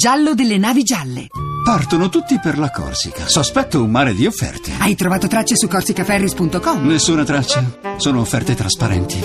giallo 0.00 0.32
delle 0.34 0.56
navi 0.56 0.82
gialle. 0.82 1.26
Partono 1.62 2.08
tutti 2.08 2.40
per 2.40 2.56
la 2.58 2.70
Corsica. 2.70 3.28
Sospetto 3.28 3.82
un 3.82 3.90
mare 3.90 4.14
di 4.14 4.24
offerte. 4.24 4.72
Hai 4.78 4.94
trovato 4.94 5.28
tracce 5.28 5.56
su 5.56 5.68
corsicaferris.com? 5.68 6.86
Nessuna 6.86 7.22
traccia. 7.22 7.62
Sono 7.98 8.20
offerte 8.20 8.54
trasparenti. 8.54 9.22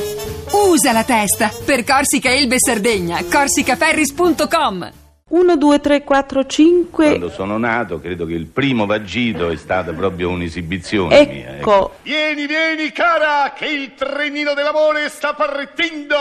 Usa 0.52 0.92
la 0.92 1.06
testa 1.06 1.50
per 1.64 1.86
Corsica 1.86 2.30
Elbe 2.30 2.58
Sardegna. 2.60 3.24
corsicaferris.com 3.24 4.92
1, 5.28 5.58
2, 5.58 5.80
3, 5.80 6.04
4, 6.04 6.46
5. 6.46 7.06
Quando 7.08 7.30
sono 7.30 7.58
nato, 7.58 8.02
credo 8.02 8.26
che 8.26 8.34
il 8.34 8.48
primo 8.48 8.86
vagito 8.86 9.50
è 9.50 9.56
stata 9.56 9.94
proprio 9.94 10.30
un'esibizione 10.30 11.26
mia. 11.26 11.58
Ecco, 11.58 11.94
Vieni, 12.04 12.46
vieni, 12.48 12.92
cara, 12.92 13.54
che 13.56 13.66
il 13.66 13.94
trenino 13.96 14.54
dell'amore 14.54 15.08
sta 15.08 15.34
partendo! 15.34 16.16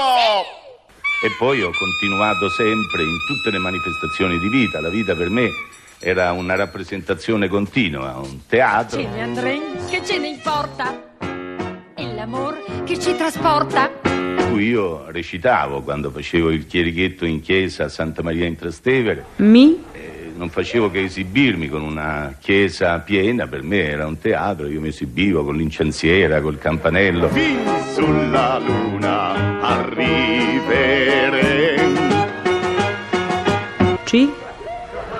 E 1.25 1.31
poi 1.39 1.63
ho 1.63 1.71
continuato 1.71 2.51
sempre 2.51 3.03
in 3.03 3.17
tutte 3.27 3.51
le 3.51 3.57
manifestazioni 3.57 4.39
di 4.39 4.51
vita. 4.51 4.83
La 4.83 4.91
vita 4.91 5.15
per 5.15 5.31
me 5.31 5.49
era 5.99 6.33
una 6.33 6.55
rappresentazione 6.55 7.49
continua, 7.49 8.21
un 8.23 8.41
teatro. 8.47 9.01
Ce 9.01 9.09
ne 9.09 9.23
andremo, 9.23 9.87
che 9.89 10.05
ce 10.05 10.19
ne 10.19 10.29
importa? 10.29 11.17
È 11.95 12.15
l'amor 12.15 12.83
che 12.85 12.99
ci 12.99 13.17
trasporta. 13.17 13.91
io 14.59 15.11
recitavo 15.11 15.81
quando 15.81 16.11
facevo 16.11 16.51
il 16.51 16.67
chierichetto 16.67 17.25
in 17.25 17.41
chiesa 17.41 17.85
a 17.85 17.89
Santa 17.89 18.23
Maria 18.23 18.45
in 18.45 18.57
Trastevere. 18.57 19.25
mi, 19.37 19.83
Eh, 19.93 20.24
non 20.37 20.51
facevo 20.51 20.91
che 20.91 21.05
esibirmi 21.05 21.69
con 21.69 21.83
una 21.83 22.35
chiesa 22.41 22.99
piena, 22.99 23.47
per 23.47 23.63
me 23.63 23.85
era 23.89 24.07
un 24.07 24.19
teatro, 24.19 24.67
io 24.67 24.81
mi 24.81 24.89
esibivo 24.89 25.45
con 25.45 25.57
l'incensiera, 25.57 26.41
col 26.41 26.59
campanello. 26.59 27.29
Fin 27.29 27.59
sulla 27.93 28.59
luna 28.59 29.61
arriveremo. 29.61 30.73
ci, 34.05 34.29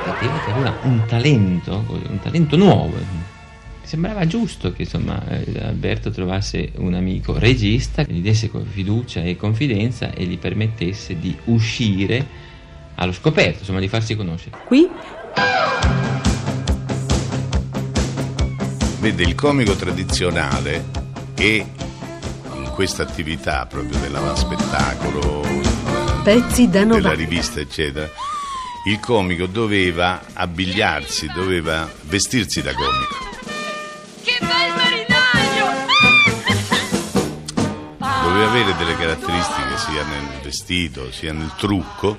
Sapeva 0.05 0.39
che 0.45 0.51
aveva 0.51 0.77
un 0.83 1.05
talento, 1.07 1.85
un 1.89 2.19
talento 2.21 2.57
nuovo. 2.57 2.97
Sembrava 3.83 4.27
giusto 4.27 4.73
che 4.73 4.83
insomma 4.83 5.23
eh, 5.29 5.63
Alberto 5.63 6.11
trovasse 6.11 6.73
un 6.77 6.95
amico 6.95 7.39
regista 7.39 8.05
che 8.05 8.13
gli 8.13 8.23
desse 8.23 8.51
fiducia 8.65 9.23
e 9.23 9.37
confidenza 9.37 10.13
e 10.13 10.25
gli 10.25 10.39
permettesse 10.39 11.19
di 11.19 11.37
uscire 11.45 12.44
allo 12.97 13.13
scoperto, 13.13 13.61
insomma 13.61 13.81
di 13.81 13.89
farsi 13.89 14.17
conoscere. 14.17 14.57
qui, 14.67 14.89
Vede, 19.01 19.23
il 19.23 19.35
comico 19.35 19.75
tradizionale 19.75 20.85
e 21.35 21.67
in 22.55 22.71
questa 22.73 23.03
attività 23.03 23.67
proprio 23.67 23.99
dell'avanspettacolo, 23.99 25.43
Pezzi 26.23 26.71
da 26.71 26.85
della 26.85 27.11
90. 27.11 27.13
rivista, 27.13 27.61
eccetera, 27.61 28.09
il 28.87 28.99
comico 29.01 29.45
doveva 29.45 30.23
abbigliarsi, 30.33 31.31
doveva 31.35 31.87
vestirsi 32.05 32.63
da 32.63 32.73
comico. 32.73 33.15
Che 34.23 34.39
bel 34.41 34.73
marinaio! 34.75 35.87
Doveva 38.23 38.49
avere 38.49 38.75
delle 38.79 38.97
caratteristiche 38.97 39.77
sia 39.77 40.03
nel 40.05 40.41
vestito 40.43 41.13
sia 41.13 41.35
nel 41.35 41.53
trucco 41.59 42.17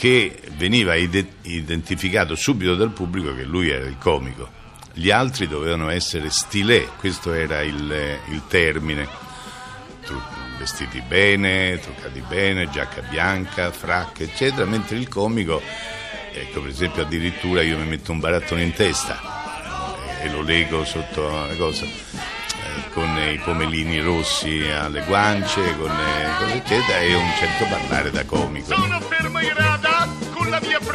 che 0.00 0.40
veniva 0.56 0.94
ide- 0.94 1.34
identificato 1.42 2.34
subito 2.34 2.74
dal 2.74 2.90
pubblico 2.90 3.34
che 3.34 3.42
lui 3.42 3.68
era 3.68 3.84
il 3.84 3.98
comico. 3.98 4.48
Gli 4.94 5.10
altri 5.10 5.46
dovevano 5.46 5.90
essere 5.90 6.30
stilè, 6.30 6.86
questo 6.96 7.34
era 7.34 7.60
il, 7.60 8.18
il 8.30 8.42
termine. 8.48 9.06
Vestiti 10.56 11.02
bene, 11.02 11.78
truccati 11.80 12.24
bene, 12.26 12.70
giacca 12.70 13.02
bianca, 13.02 13.70
fracche, 13.72 14.24
eccetera, 14.24 14.64
mentre 14.64 14.96
il 14.96 15.06
comico, 15.06 15.60
ecco 16.32 16.62
per 16.62 16.70
esempio 16.70 17.02
addirittura 17.02 17.60
io 17.60 17.76
mi 17.76 17.86
metto 17.86 18.12
un 18.12 18.20
barattone 18.20 18.62
in 18.62 18.72
testa 18.72 19.20
eh, 20.18 20.24
e 20.24 20.30
lo 20.30 20.40
lego 20.40 20.82
sotto 20.86 21.28
la 21.28 21.56
cosa 21.56 21.84
eh, 21.84 22.90
con 22.92 23.18
i 23.18 23.38
pomelini 23.44 24.00
rossi 24.00 24.62
alle 24.62 25.02
guance, 25.02 25.76
con 25.76 25.90
eh, 25.90 26.56
eccetera, 26.56 27.00
e 27.00 27.14
un 27.14 27.30
certo 27.38 27.66
parlare 27.66 28.10
da 28.10 28.24
comico. 28.24 28.72
Sono 28.72 29.00
fermo 29.00 29.40
in 29.40 29.52
via 29.54 29.79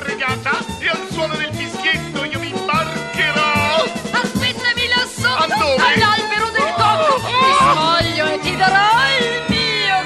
fregata 0.06 0.52
e 0.80 0.88
al 0.90 1.08
suono 1.12 1.34
del 1.36 1.52
fischietto 1.54 2.24
io 2.26 2.40
mi 2.40 2.50
imbarcherò. 2.50 3.84
Aspettami 4.12 4.88
lassù, 4.96 5.26
A 5.26 5.48
dove? 5.48 5.82
all'albero 5.82 6.50
del 6.52 6.74
cocco. 6.78 7.16
Ti 7.26 7.52
spoglio 7.60 8.26
e 8.34 8.40
ti 8.40 8.56
darò 8.56 8.90
il 9.20 9.44
mio 9.50 9.98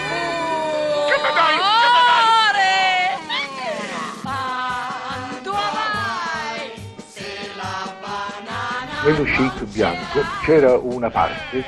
Che 1.09 1.15
me 1.21 1.31
dai? 1.35 1.57
cuore. 1.59 2.73
Quando 4.23 5.51
vai? 5.51 6.71
nello 9.03 9.25
shake 9.25 9.65
bianco 9.65 10.21
c'era 10.43 10.77
una 10.77 11.09
parte 11.09 11.63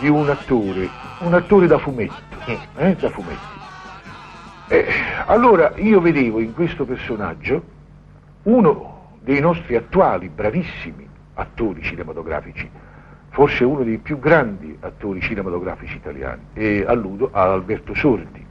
di 0.00 0.08
un 0.08 0.28
attore, 0.28 0.88
un 1.20 1.32
attore 1.34 1.66
da 1.66 1.78
fumetto, 1.78 2.14
eh, 2.76 2.96
da 2.96 3.10
fumetti. 3.10 3.60
Eh, 4.72 4.86
allora 5.26 5.74
io 5.76 6.00
vedevo 6.00 6.40
in 6.40 6.54
questo 6.54 6.86
personaggio 6.86 7.62
uno 8.44 9.18
dei 9.20 9.38
nostri 9.38 9.76
attuali 9.76 10.30
bravissimi 10.30 11.06
attori 11.34 11.82
cinematografici, 11.82 12.70
forse 13.28 13.64
uno 13.64 13.84
dei 13.84 13.98
più 13.98 14.18
grandi 14.18 14.74
attori 14.80 15.20
cinematografici 15.20 15.96
italiani, 15.96 16.44
e 16.54 16.84
alludo 16.86 17.28
a 17.32 17.52
Alberto 17.52 17.92
Sordi. 17.92 18.42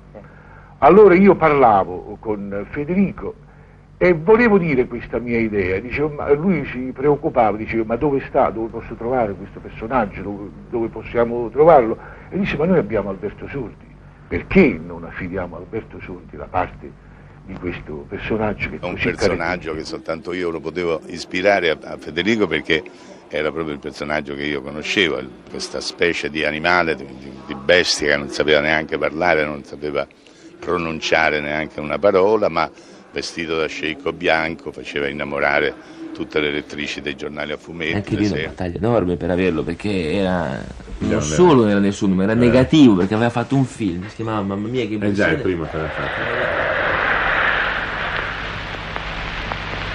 Allora 0.78 1.16
io 1.16 1.34
parlavo 1.34 2.18
con 2.20 2.68
Federico 2.70 3.34
e 3.98 4.14
volevo 4.14 4.60
dire 4.60 4.86
questa 4.86 5.18
mia 5.18 5.40
idea, 5.40 5.80
dicevo, 5.80 6.24
lui 6.36 6.64
si 6.66 6.92
preoccupava, 6.94 7.58
diceva 7.58 7.84
ma 7.84 7.96
dove 7.96 8.20
sta, 8.28 8.52
dove 8.52 8.68
posso 8.68 8.94
trovare 8.94 9.34
questo 9.34 9.60
personaggio, 9.60 10.22
dove, 10.22 10.50
dove 10.70 10.88
possiamo 10.90 11.50
trovarlo? 11.50 11.98
E 12.30 12.38
disse 12.38 12.58
ma 12.58 12.66
noi 12.66 12.78
abbiamo 12.78 13.10
Alberto 13.10 13.48
Sordi, 13.48 13.90
perché 14.32 14.80
non 14.82 15.04
affidiamo 15.04 15.58
a 15.58 15.60
Alberto 15.60 16.00
Sordi 16.06 16.38
la 16.38 16.46
parte 16.46 16.90
di 17.44 17.54
questo 17.56 18.06
personaggio 18.08 18.70
che 18.70 18.78
è 18.78 18.80
È 18.80 18.86
un 18.86 18.96
personaggio 18.96 19.74
che 19.74 19.84
soltanto 19.84 20.32
io 20.32 20.50
lo 20.50 20.62
potevo 20.62 21.02
ispirare 21.08 21.72
a, 21.72 21.78
a 21.82 21.98
Federico 21.98 22.48
perché 22.48 22.82
era 23.28 23.52
proprio 23.52 23.74
il 23.74 23.82
personaggio 23.82 24.34
che 24.34 24.46
io 24.46 24.62
conoscevo, 24.62 25.22
questa 25.50 25.82
specie 25.82 26.30
di 26.30 26.46
animale, 26.46 26.96
di, 26.96 27.06
di- 27.06 27.40
di 27.46 27.56
bestia 27.56 28.12
che 28.12 28.16
non 28.16 28.30
sapeva 28.30 28.62
neanche 28.62 28.98
parlare, 28.98 29.44
non 29.44 29.66
sapeva 29.66 30.08
pronunciare 30.58 31.42
neanche 31.42 31.82
una 31.82 32.00
parola, 32.00 32.48
ma 32.48 32.72
vestito 33.12 33.58
da 33.58 33.68
sceicco 33.68 34.14
bianco 34.14 34.72
faceva 34.72 35.10
innamorare 35.10 35.76
tutte 36.12 36.40
le 36.40 36.52
lettrici 36.52 37.02
dei 37.02 37.16
giornali 37.16 37.52
a 37.52 37.58
fumetti. 37.58 37.94
Anche 37.94 38.16
lì 38.16 38.28
una 38.28 38.42
battaglia 38.48 38.78
enorme 38.78 39.16
per 39.16 39.32
averlo 39.32 39.64
perché 39.64 40.14
era 40.14 40.60
non 41.00 41.22
solo 41.22 41.68
era 41.68 41.80
nessuno, 41.80 42.14
ma 42.14 42.24
era 42.24 42.34
negativo 42.36 42.96
perché 42.96 43.14
aveva 43.16 43.30
fatto 43.32 43.56
un 43.56 43.66
film, 43.66 44.08
si 44.08 44.16
chiamava 44.18 44.42
Mamma 44.42 44.68
mia 44.68 44.86
che 44.86 44.96
Eh 44.96 45.12
già, 45.14 45.28
il 45.30 45.40
impressione. 45.40 45.42
primo 45.42 45.64
che 45.66 45.76
aveva 45.76 45.90
fatto. 45.90 46.22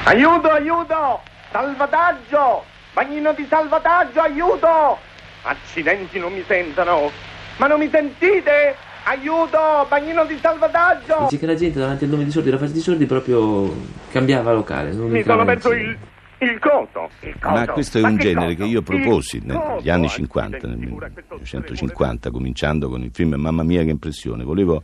Aiuto, 0.05 0.51
aiuto! 0.51 1.21
Salvataggio! 1.51 2.65
Bagnino 2.93 3.33
di 3.33 3.47
salvataggio, 3.49 4.21
aiuto! 4.21 4.99
Accidenti, 5.43 6.19
non 6.19 6.33
mi 6.33 6.45
sentono! 6.47 7.11
Ma 7.57 7.67
non 7.67 7.79
mi 7.79 7.89
sentite? 7.91 8.77
Aiuto! 9.09 9.87
Bagnino 9.89 10.25
di 10.27 10.37
salvataggio! 10.43 11.19
Dice 11.29 11.39
che 11.39 11.47
la 11.47 11.55
gente 11.55 11.79
davanti 11.79 12.05
al 12.05 12.11
nome 12.11 12.25
di 12.25 12.33
sordi, 12.33 12.51
la 12.51 12.59
fase 12.59 12.73
di 12.73 12.81
sordi 12.81 13.07
proprio 13.07 13.73
cambiava 14.11 14.53
locale. 14.53 14.93
non 14.93 15.11
Mi 15.11 15.23
sono 15.23 15.45
perso 15.45 15.73
il, 15.73 15.97
il 16.39 16.59
coso! 16.59 17.09
Il 17.21 17.37
coso! 17.39 17.55
Ma 17.55 17.67
questo 17.69 17.99
è 17.99 18.03
un 18.03 18.17
che 18.17 18.23
genere 18.25 18.57
coso? 18.57 18.65
che 18.65 18.69
io 18.69 18.83
proposi 18.83 19.37
Il 19.37 19.47
negli 19.47 19.91
anni 19.91 20.07
accidenti, 20.07 20.33
50, 20.33 20.67
nel 20.67 20.79
figura, 20.81 21.11
questo 21.11 21.35
1950, 21.35 22.31
cominciando 22.33 22.89
con 22.89 23.03
il 23.05 23.11
film 23.13 23.35
Mamma 23.35 23.63
mia 23.63 23.85
che 23.85 23.91
impressione. 23.91 24.43
Volevo 24.43 24.83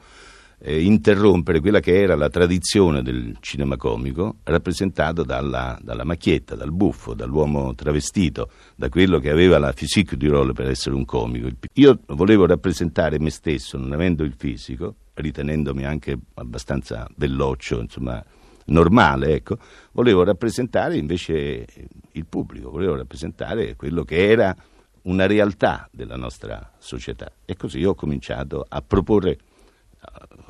eh, 0.64 0.80
interrompere 0.80 1.60
quella 1.60 1.80
che 1.80 2.00
era 2.00 2.14
la 2.14 2.28
tradizione 2.28 3.02
del 3.02 3.36
cinema 3.40 3.76
comico 3.76 4.36
rappresentato 4.44 5.24
dalla, 5.24 5.76
dalla 5.82 6.04
macchietta, 6.04 6.54
dal 6.54 6.72
buffo, 6.72 7.14
dall'uomo 7.14 7.74
travestito, 7.74 8.48
da 8.76 8.88
quello 8.88 9.18
che 9.18 9.30
aveva 9.30 9.58
la 9.58 9.72
physique 9.72 10.16
du 10.16 10.30
role 10.30 10.52
per 10.52 10.68
essere 10.68 10.94
un 10.94 11.04
comico. 11.04 11.48
Io 11.74 11.98
volevo 12.08 12.46
rappresentare 12.46 13.18
me 13.18 13.30
stesso, 13.30 13.76
non 13.76 13.92
avendo 13.92 14.22
il 14.22 14.34
fisico, 14.36 14.94
ritenendomi 15.14 15.84
anche 15.84 16.16
abbastanza 16.34 17.08
belloccio, 17.14 17.80
insomma 17.80 18.24
normale, 18.66 19.34
ecco, 19.34 19.58
volevo 19.92 20.22
rappresentare 20.22 20.96
invece 20.96 21.66
il 22.12 22.26
pubblico, 22.26 22.70
volevo 22.70 22.94
rappresentare 22.94 23.74
quello 23.74 24.04
che 24.04 24.30
era 24.30 24.54
una 25.02 25.26
realtà 25.26 25.88
della 25.90 26.16
nostra 26.16 26.72
società. 26.78 27.32
E 27.44 27.56
così 27.56 27.84
ho 27.84 27.94
cominciato 27.94 28.64
a 28.68 28.80
proporre, 28.80 29.38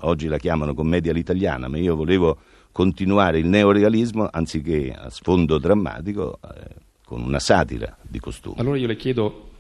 oggi 0.01 0.29
la 0.29 0.39
chiamano 0.39 0.75
commedia 0.75 1.13
all'italiana, 1.13 1.69
ma 1.69 1.79
io 1.79 1.95
volevo 1.97 2.39
continuare 2.73 3.39
il 3.39 3.47
neorealismo 3.47 4.29
anziché 4.31 4.93
a 4.93 5.11
sfondo 5.11 5.59
drammatico 5.59 6.39
eh, 6.43 6.75
con 7.05 7.23
una 7.23 7.39
satira 7.39 7.97
di 8.03 8.19
costume. 8.19 8.57
Allora 8.59 8.79
io 8.79 8.87
le 8.87 8.97
chiedo 8.97 9.51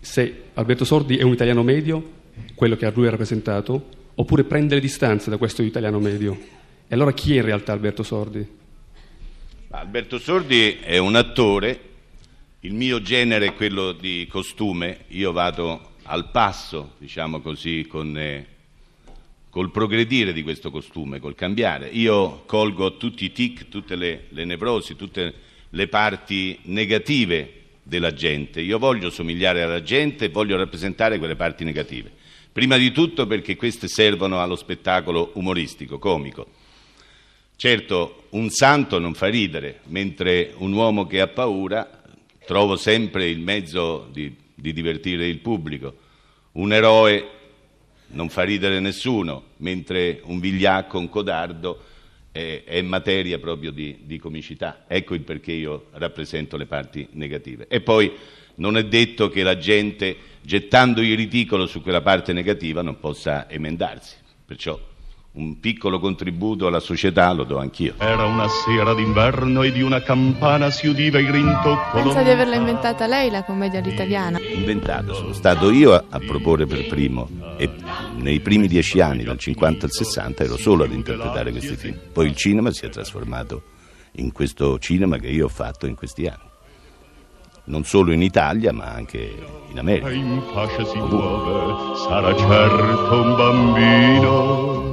se 0.00 0.42
Alberto 0.54 0.84
Sordi 0.84 1.16
è 1.16 1.22
un 1.22 1.32
italiano 1.32 1.62
medio, 1.62 2.20
quello 2.56 2.74
che 2.74 2.86
a 2.86 2.92
lui 2.92 3.06
ha 3.06 3.10
rappresentato, 3.10 4.00
oppure 4.16 4.44
prende 4.44 4.74
le 4.74 4.80
distanze 4.80 5.30
da 5.30 5.36
questo 5.36 5.62
italiano 5.62 5.98
medio 6.00 6.36
E 6.88 6.94
allora 6.94 7.12
chi 7.12 7.34
è 7.34 7.36
in 7.36 7.44
realtà 7.44 7.72
Alberto 7.72 8.02
Sordi? 8.02 8.46
Alberto 9.70 10.18
Sordi 10.18 10.78
è 10.82 10.98
un 10.98 11.14
attore, 11.14 11.80
il 12.60 12.74
mio 12.74 13.00
genere 13.00 13.46
è 13.46 13.54
quello 13.54 13.92
di 13.92 14.26
costume, 14.28 15.04
io 15.08 15.32
vado 15.32 15.91
al 16.04 16.30
passo, 16.30 16.94
diciamo 16.98 17.40
così, 17.40 17.86
con, 17.88 18.16
eh, 18.16 18.46
col 19.50 19.70
progredire 19.70 20.32
di 20.32 20.42
questo 20.42 20.70
costume, 20.70 21.20
col 21.20 21.34
cambiare. 21.34 21.88
Io 21.88 22.42
colgo 22.46 22.96
tutti 22.96 23.24
i 23.24 23.32
tic, 23.32 23.68
tutte 23.68 23.96
le, 23.96 24.24
le 24.28 24.44
nevrosi, 24.44 24.96
tutte 24.96 25.34
le 25.68 25.88
parti 25.88 26.58
negative 26.64 27.60
della 27.82 28.12
gente. 28.12 28.60
Io 28.60 28.78
voglio 28.78 29.10
somigliare 29.10 29.62
alla 29.62 29.82
gente 29.82 30.26
e 30.26 30.28
voglio 30.28 30.56
rappresentare 30.56 31.18
quelle 31.18 31.36
parti 31.36 31.64
negative. 31.64 32.10
Prima 32.52 32.76
di 32.76 32.92
tutto 32.92 33.26
perché 33.26 33.56
queste 33.56 33.88
servono 33.88 34.40
allo 34.40 34.56
spettacolo 34.56 35.30
umoristico, 35.34 35.98
comico. 35.98 36.46
Certo, 37.56 38.24
un 38.30 38.50
santo 38.50 38.98
non 38.98 39.14
fa 39.14 39.28
ridere, 39.28 39.80
mentre 39.84 40.52
un 40.58 40.72
uomo 40.72 41.06
che 41.06 41.20
ha 41.20 41.28
paura 41.28 42.02
trovo 42.44 42.76
sempre 42.76 43.28
il 43.28 43.38
mezzo 43.38 44.08
di, 44.12 44.34
di 44.54 44.72
divertire 44.72 45.26
il 45.26 45.38
pubblico. 45.38 45.96
Un 46.52 46.72
eroe 46.72 47.28
non 48.08 48.28
fa 48.28 48.42
ridere 48.42 48.80
nessuno, 48.80 49.44
mentre 49.58 50.20
un 50.24 50.40
vigliacco, 50.40 50.98
un 50.98 51.08
codardo 51.08 51.82
è, 52.30 52.62
è 52.64 52.82
materia 52.82 53.38
proprio 53.38 53.70
di, 53.70 54.00
di 54.02 54.18
comicità. 54.18 54.84
Ecco 54.86 55.14
il 55.14 55.22
perché 55.22 55.52
io 55.52 55.86
rappresento 55.92 56.56
le 56.56 56.66
parti 56.66 57.06
negative. 57.12 57.66
E 57.68 57.80
poi 57.80 58.12
non 58.56 58.76
è 58.76 58.84
detto 58.84 59.28
che 59.28 59.42
la 59.42 59.56
gente, 59.56 60.16
gettando 60.42 61.00
il 61.00 61.16
ridicolo 61.16 61.66
su 61.66 61.80
quella 61.80 62.02
parte 62.02 62.32
negativa, 62.32 62.82
non 62.82 62.98
possa 62.98 63.48
emendarsi. 63.48 64.16
Perciò 64.44 64.78
un 65.34 65.58
piccolo 65.60 65.98
contributo 65.98 66.66
alla 66.66 66.80
società 66.80 67.32
lo 67.32 67.44
do 67.44 67.58
anch'io. 67.58 67.94
Era 67.98 68.26
una 68.26 68.48
sera 68.48 68.92
d'inverno 68.92 69.62
e 69.62 69.72
di 69.72 69.80
una 69.80 70.02
campana 70.02 70.70
si 70.70 70.88
udiva 70.88 71.18
il 71.18 71.30
rintocco. 71.30 72.02
Pensa 72.02 72.22
di 72.22 72.30
averla 72.30 72.56
inventata 72.56 73.06
lei 73.06 73.30
la 73.30 73.42
commedia 73.42 73.78
all'italiana? 73.78 74.38
Inventato, 74.40 75.14
sono 75.14 75.32
stato 75.32 75.70
io 75.70 75.94
a, 75.94 76.04
a 76.10 76.18
proporre 76.18 76.66
per 76.66 76.86
primo 76.86 77.28
e 77.56 77.70
nei 78.16 78.40
primi 78.40 78.68
dieci 78.68 79.00
anni, 79.00 79.22
dal 79.22 79.38
50 79.38 79.86
al 79.86 79.92
60, 79.92 80.44
ero 80.44 80.56
solo 80.58 80.84
ad 80.84 80.92
interpretare 80.92 81.50
questi 81.50 81.76
film. 81.76 81.98
Poi 82.12 82.26
il 82.26 82.36
cinema 82.36 82.70
si 82.70 82.84
è 82.84 82.90
trasformato 82.90 83.62
in 84.16 84.32
questo 84.32 84.78
cinema 84.78 85.16
che 85.16 85.28
io 85.28 85.46
ho 85.46 85.48
fatto 85.48 85.86
in 85.86 85.94
questi 85.94 86.26
anni. 86.26 86.50
Non 87.64 87.84
solo 87.84 88.12
in 88.12 88.20
Italia, 88.20 88.72
ma 88.72 88.86
anche 88.86 89.34
in 89.70 89.78
America. 89.78 90.10
In 90.10 90.42
fascia 90.52 90.84
si 90.84 90.98
muove, 90.98 91.96
sarà 91.96 92.36
certo 92.36 93.22
un 93.22 93.36
bambino. 93.36 94.91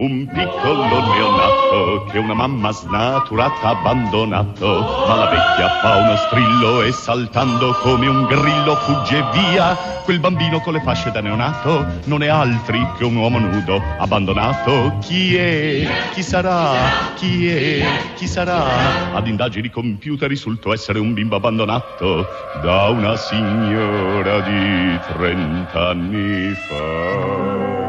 Un 0.00 0.26
piccolo 0.32 0.86
neonato 0.86 2.06
che 2.10 2.16
una 2.16 2.32
mamma 2.32 2.70
snaturata 2.72 3.68
ha 3.68 3.70
abbandonato, 3.72 5.04
ma 5.06 5.14
la 5.14 5.26
vecchia 5.26 5.68
fa 5.82 5.96
uno 5.96 6.16
strillo 6.16 6.82
e 6.84 6.90
saltando 6.90 7.74
come 7.82 8.06
un 8.06 8.24
grillo 8.24 8.76
fugge 8.76 9.22
via. 9.34 9.76
Quel 10.02 10.18
bambino 10.18 10.60
con 10.60 10.72
le 10.72 10.80
fasce 10.80 11.10
da 11.10 11.20
neonato 11.20 11.84
non 12.04 12.22
è 12.22 12.28
altri 12.28 12.82
che 12.96 13.04
un 13.04 13.16
uomo 13.16 13.38
nudo 13.40 13.78
abbandonato. 13.98 14.96
Chi 15.02 15.36
è? 15.36 15.86
Chi 16.14 16.22
sarà? 16.22 16.72
Chi 17.16 17.50
è? 17.50 17.84
Chi 18.14 18.26
sarà? 18.26 19.12
Ad 19.12 19.26
indagini 19.26 19.68
compiute 19.68 20.26
risultò 20.28 20.72
essere 20.72 20.98
un 20.98 21.12
bimbo 21.12 21.36
abbandonato 21.36 22.26
da 22.62 22.88
una 22.88 23.16
signora 23.16 24.40
di 24.40 24.98
trent'anni 25.12 26.54
fa. 26.54 27.79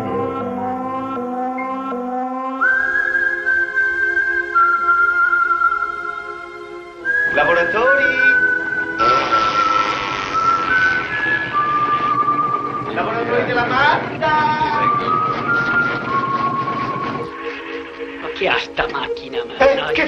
Chi 18.41 18.47
ha 18.47 18.57
sta 18.57 18.87
macchina? 18.91 19.37
Eh, 19.37 19.93
che 19.93 20.05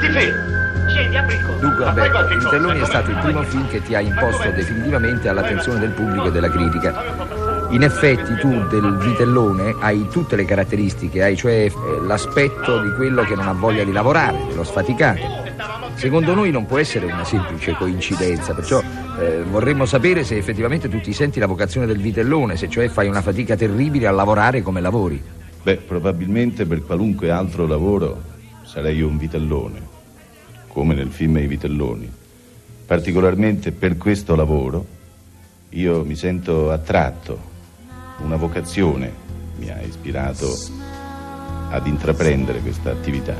ti 0.00 0.08
fermi? 0.08 0.90
Scendi, 0.90 1.16
apri 1.16 1.36
il 1.36 1.46
conto. 1.46 1.60
Dunque 1.60 1.84
Alberto, 1.84 2.20
cosa, 2.20 2.34
Vitelloni 2.34 2.80
è 2.80 2.84
stato 2.84 3.10
il 3.12 3.16
primo 3.18 3.42
film 3.44 3.68
che 3.68 3.80
ti 3.80 3.94
ha 3.94 4.00
imposto 4.00 4.50
definitivamente 4.50 5.28
all'attenzione 5.28 5.78
del 5.78 5.90
pubblico 5.90 6.26
e 6.26 6.32
della 6.32 6.50
critica. 6.50 7.68
In 7.70 7.84
effetti 7.84 8.34
tu 8.40 8.66
del 8.66 8.96
vitellone 8.96 9.76
hai 9.78 10.08
tutte 10.08 10.34
le 10.34 10.44
caratteristiche, 10.44 11.22
hai 11.22 11.36
cioè 11.36 11.66
eh, 11.66 11.72
l'aspetto 12.04 12.82
di 12.82 12.92
quello 12.96 13.22
che 13.22 13.36
non 13.36 13.46
ha 13.46 13.52
voglia 13.52 13.84
di 13.84 13.92
lavorare, 13.92 14.36
dello 14.48 14.64
sfaticato. 14.64 15.20
Secondo 15.94 16.34
noi 16.34 16.50
non 16.50 16.66
può 16.66 16.78
essere 16.78 17.06
una 17.06 17.24
semplice 17.24 17.74
coincidenza, 17.74 18.52
perciò 18.52 18.82
eh, 19.20 19.44
vorremmo 19.44 19.86
sapere 19.86 20.24
se 20.24 20.36
effettivamente 20.36 20.88
tu 20.88 21.00
ti 21.00 21.12
senti 21.12 21.38
la 21.38 21.46
vocazione 21.46 21.86
del 21.86 21.98
vitellone, 21.98 22.56
se 22.56 22.68
cioè 22.68 22.88
fai 22.88 23.06
una 23.06 23.22
fatica 23.22 23.54
terribile 23.54 24.08
a 24.08 24.10
lavorare 24.10 24.60
come 24.60 24.80
lavori. 24.80 25.35
Beh, 25.66 25.78
probabilmente 25.78 26.64
per 26.64 26.84
qualunque 26.84 27.32
altro 27.32 27.66
lavoro 27.66 28.22
sarei 28.62 29.02
un 29.02 29.18
vitellone, 29.18 29.82
come 30.68 30.94
nel 30.94 31.10
film 31.10 31.38
I 31.38 31.48
vitelloni. 31.48 32.08
Particolarmente 32.86 33.72
per 33.72 33.96
questo 33.96 34.36
lavoro 34.36 34.86
io 35.70 36.04
mi 36.04 36.14
sento 36.14 36.70
attratto, 36.70 37.36
una 38.18 38.36
vocazione 38.36 39.12
mi 39.56 39.68
ha 39.68 39.82
ispirato 39.82 40.56
ad 41.70 41.84
intraprendere 41.84 42.60
questa 42.60 42.92
attività. 42.92 43.34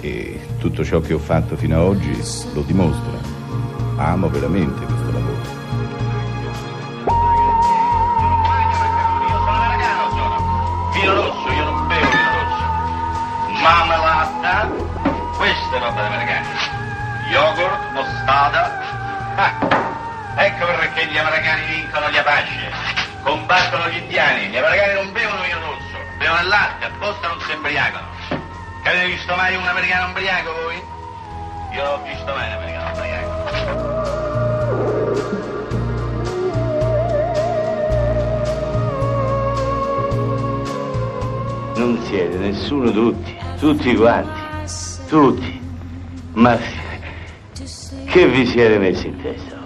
E 0.00 0.40
tutto 0.58 0.84
ciò 0.84 1.00
che 1.00 1.14
ho 1.14 1.20
fatto 1.20 1.54
fino 1.54 1.76
ad 1.76 1.82
oggi 1.82 2.10
lo 2.52 2.62
dimostra. 2.62 3.16
Amo 3.94 4.28
veramente 4.28 4.95
questa 15.66 15.76
è 15.76 15.80
roba 15.80 16.00
da 16.00 16.06
americani. 16.06 16.46
Yogurt, 17.30 17.90
mostarda. 17.92 18.70
Ah, 19.34 19.52
ecco 20.36 20.66
perché 20.66 21.06
gli 21.06 21.18
americani 21.18 21.66
vincono 21.66 22.08
gli 22.10 22.16
Apache. 22.16 22.70
Combattono 23.22 23.88
gli 23.88 23.96
indiani. 23.96 24.46
Gli 24.46 24.56
americani 24.56 24.94
non 24.94 25.12
bevono 25.12 25.42
vino 25.42 25.58
rosso, 25.60 25.98
bevono 26.18 26.40
il 26.40 26.48
latte, 26.48 26.84
apposta 26.84 27.28
non 27.28 27.40
si 27.40 27.52
imbriacano. 27.52 28.06
Che 28.82 28.88
avete 28.88 29.06
visto 29.06 29.34
mai 29.34 29.56
un 29.56 29.66
americano 29.66 30.10
ubriaco 30.10 30.52
voi? 30.52 30.80
Io 31.72 31.82
l'ho 31.82 32.00
visto 32.04 32.32
mai 32.32 32.46
un 32.46 32.52
americano 32.52 32.90
ubriaco. 32.92 33.34
Non 41.74 42.02
siete 42.06 42.36
nessuno 42.36 42.90
tutti, 42.90 43.36
tutti 43.58 43.94
quanti, 43.94 44.45
tutti. 45.06 45.60
Ma 46.34 46.58
che 48.06 48.28
vi 48.28 48.46
siete 48.46 48.78
messi 48.78 49.06
in 49.06 49.22
testa? 49.22 49.64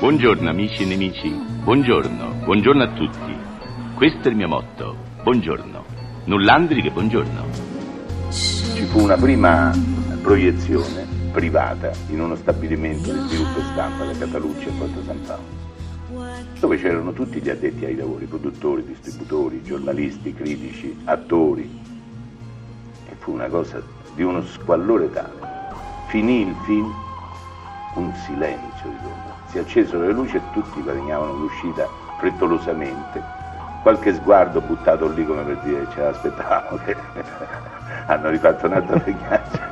Buongiorno 0.00 0.50
amici 0.50 0.82
e 0.82 0.86
nemici, 0.86 1.30
buongiorno, 1.62 2.42
buongiorno 2.44 2.82
a 2.82 2.88
tutti. 2.88 3.36
Questo 3.94 4.28
è 4.28 4.30
il 4.30 4.36
mio 4.36 4.48
motto, 4.48 4.96
buongiorno. 5.22 5.84
Null'andri 6.24 6.82
che 6.82 6.90
buongiorno. 6.90 7.46
Ci 8.30 8.84
fu 8.86 9.00
una 9.00 9.16
prima 9.16 9.72
proiezione 10.20 11.06
privata 11.30 11.92
in 12.08 12.20
uno 12.20 12.34
stabilimento 12.34 13.12
di 13.12 13.20
sviluppo 13.28 13.60
stampa 13.72 14.04
da 14.04 14.18
Catalucci 14.18 14.68
a 14.68 14.72
Porto 14.76 15.02
San 15.04 15.20
Paolo, 15.24 16.50
dove 16.58 16.76
c'erano 16.76 17.12
tutti 17.12 17.40
gli 17.40 17.48
addetti 17.48 17.84
ai 17.84 17.94
lavori, 17.94 18.26
produttori, 18.26 18.84
distributori, 18.84 19.62
giornalisti, 19.62 20.34
critici, 20.34 20.96
attori. 21.04 21.81
Fu 23.22 23.30
una 23.32 23.46
cosa 23.46 23.80
di 24.14 24.24
uno 24.24 24.42
squallore 24.42 25.08
tale. 25.12 25.38
Finì 26.06 26.48
il 26.48 26.56
film, 26.64 26.92
un 27.94 28.12
silenzio 28.14 28.88
di 28.88 28.96
tomba. 28.96 29.32
Si 29.46 29.58
accesero 29.58 30.04
le 30.04 30.12
luci 30.12 30.38
e 30.38 30.40
tutti 30.52 30.82
guadagnavano 30.82 31.34
l'uscita 31.34 31.86
frettolosamente. 32.18 33.22
Qualche 33.82 34.12
sguardo 34.14 34.60
buttato 34.60 35.06
lì 35.06 35.24
come 35.24 35.42
per 35.44 35.56
dire 35.58 35.86
ce 35.92 36.02
l'aspettavamo 36.02 36.78
che 36.84 36.96
hanno 38.06 38.28
rifatto 38.28 38.66
un'altra 38.66 38.98
fregnaccia. 38.98 39.68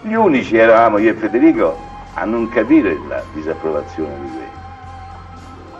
Gli 0.00 0.14
unici 0.14 0.56
eravamo 0.56 0.96
io 0.96 1.10
e 1.10 1.14
Federico 1.14 1.76
a 2.14 2.24
non 2.24 2.48
capire 2.48 2.98
la 3.06 3.22
disapprovazione 3.34 4.14
di 4.20 4.30
questo. 4.30 4.53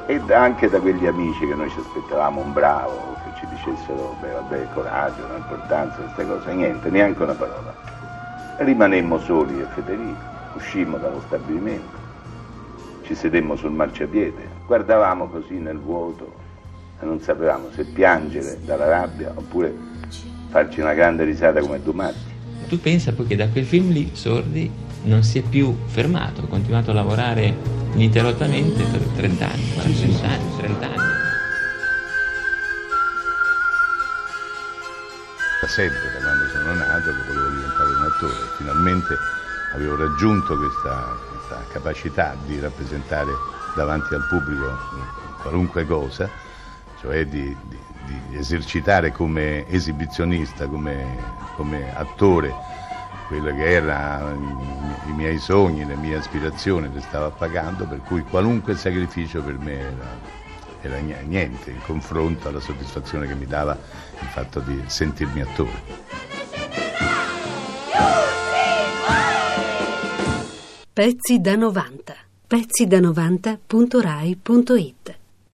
E 0.07 0.21
anche 0.35 0.69
da 0.69 0.81
quegli 0.81 1.07
amici 1.07 1.47
che 1.47 1.55
noi 1.55 1.71
ci 1.71 1.79
aspettavamo 1.79 2.43
un 2.43 2.53
bravo, 2.53 3.17
che 3.25 3.39
ci 3.39 3.47
dicessero, 3.49 4.15
beh 4.21 4.33
vabbè, 4.33 4.69
coraggio, 4.75 5.27
l'importanza 5.33 5.97
di 5.97 6.13
queste 6.13 6.27
cose, 6.27 6.53
niente, 6.53 6.91
neanche 6.91 7.23
una 7.23 7.33
parola. 7.33 7.75
Rimanemmo 8.59 9.19
soli 9.19 9.61
e 9.61 9.65
Federico, 9.75 10.21
uscimmo 10.57 10.99
dallo 10.99 11.23
stabilimento, 11.27 11.97
ci 13.05 13.15
sedemmo 13.15 13.57
sul 13.57 13.73
marciapiede, 13.73 14.47
guardavamo 14.67 15.27
così 15.29 15.55
nel 15.55 15.79
vuoto 15.79 16.33
e 17.01 17.05
non 17.07 17.21
sapevamo 17.21 17.71
se 17.73 17.85
piangere 17.85 18.59
dalla 18.65 18.87
rabbia 18.87 19.33
oppure 19.35 19.75
farci 20.51 20.81
una 20.81 20.93
grande 20.93 21.25
risata 21.25 21.61
come 21.61 21.83
due 21.83 21.95
matti. 21.95 22.33
Tu 22.69 22.79
pensa 22.79 23.13
poi 23.13 23.27
che 23.27 23.37
da 23.37 23.49
quel 23.49 23.65
film 23.65 23.91
lì 23.91 24.11
Sordi 24.15 24.71
non 25.05 25.23
si 25.23 25.39
è 25.39 25.43
più 25.43 25.75
fermato, 25.87 26.43
ha 26.43 26.47
continuato 26.47 26.91
a 26.91 26.95
lavorare 26.95 27.74
ininterrottamente 27.95 28.83
per 28.85 29.01
30 29.01 29.49
anni, 29.49 29.73
40 29.73 30.29
anni, 30.29 30.57
30 30.57 30.87
anni. 30.87 31.13
Da 35.61 35.69
sempre, 35.69 36.13
da 36.13 36.25
quando 36.25 36.49
sono 36.49 36.75
nato, 36.75 37.11
che 37.11 37.33
volevo 37.33 37.49
diventare 37.51 37.91
un 37.91 38.03
attore. 38.03 38.35
Finalmente 38.59 39.17
avevo 39.75 39.97
raggiunto 39.97 40.57
questa, 40.57 41.17
questa 41.31 41.65
capacità 41.73 42.37
di 42.45 42.59
rappresentare 42.61 43.31
davanti 43.75 44.15
al 44.15 44.27
pubblico 44.29 44.77
qualunque 45.41 45.87
cosa, 45.87 46.29
cioè 47.01 47.27
di, 47.27 47.57
di, 47.63 47.79
di 48.07 48.37
esercitare 48.37 49.13
come 49.13 49.69
esibizionista, 49.69 50.67
come, 50.67 51.17
come 51.57 51.95
attore 51.97 52.53
quello 53.27 53.55
che 53.55 53.65
erano 53.65 54.93
i 55.07 55.13
miei 55.13 55.39
sogni, 55.39 55.85
le 55.85 55.97
mie 55.97 56.17
aspirazioni, 56.17 56.93
le 56.93 57.01
stavo 57.01 57.27
appagando, 57.27 57.87
per 57.87 58.01
cui 58.03 58.23
qualunque 58.23 58.77
sacrificio 58.77 59.43
per 59.43 59.59
me 59.59 59.79
era 59.79 60.43
era 60.87 60.99
niente 60.99 61.71
in 61.71 61.81
confronto 61.83 62.49
alla 62.49 62.61
soddisfazione 62.61 63.27
che 63.27 63.35
mi 63.35 63.47
dava 63.47 63.73
il 63.73 64.29
fatto 64.29 64.61
di 64.61 64.79
sentirmi 64.87 65.41
attore. 65.41 66.13
Pezzi 70.93 71.41
da 71.41 71.57
90. 71.57 72.15
Pezzi 72.47 72.87
da 72.87 73.01
90.rai.it 73.01 75.23